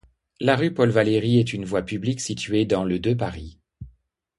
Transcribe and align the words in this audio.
La 0.39 0.55
rue 0.55 0.73
Paul-Valéry 0.73 1.37
est 1.37 1.53
une 1.53 1.63
voie 1.65 1.83
publique 1.83 2.21
située 2.21 2.65
dans 2.65 2.83
le 2.83 2.97
de 2.97 3.13
Paris. 3.13 3.59